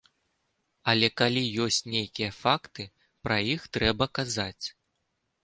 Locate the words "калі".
1.21-1.43